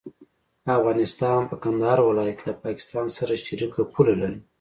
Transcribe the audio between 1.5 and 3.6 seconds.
کندهار ولايت کې له پاکستان سره